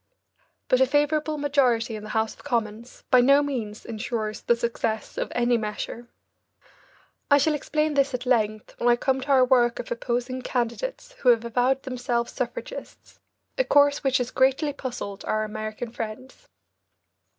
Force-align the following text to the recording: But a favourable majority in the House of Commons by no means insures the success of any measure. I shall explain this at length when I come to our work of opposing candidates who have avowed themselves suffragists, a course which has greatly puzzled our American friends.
But 0.67 0.81
a 0.81 0.87
favourable 0.87 1.37
majority 1.37 1.95
in 1.95 2.01
the 2.03 2.09
House 2.17 2.33
of 2.33 2.43
Commons 2.43 3.03
by 3.11 3.21
no 3.21 3.43
means 3.43 3.85
insures 3.85 4.41
the 4.41 4.55
success 4.55 5.15
of 5.15 5.31
any 5.35 5.59
measure. 5.59 6.07
I 7.29 7.37
shall 7.37 7.53
explain 7.53 7.93
this 7.93 8.11
at 8.15 8.25
length 8.25 8.73
when 8.79 8.89
I 8.89 8.95
come 8.95 9.21
to 9.21 9.27
our 9.27 9.45
work 9.45 9.77
of 9.77 9.91
opposing 9.91 10.41
candidates 10.41 11.11
who 11.19 11.29
have 11.29 11.45
avowed 11.45 11.83
themselves 11.83 12.31
suffragists, 12.31 13.19
a 13.59 13.63
course 13.63 14.03
which 14.03 14.17
has 14.17 14.31
greatly 14.31 14.73
puzzled 14.73 15.23
our 15.25 15.43
American 15.43 15.91
friends. 15.91 16.47